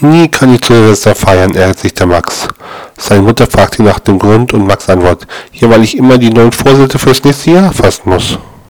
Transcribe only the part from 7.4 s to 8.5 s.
Jahr fassen muss.